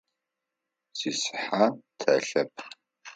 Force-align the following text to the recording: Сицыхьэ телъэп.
Сицыхьэ 0.97 1.63
телъэп. 1.99 2.53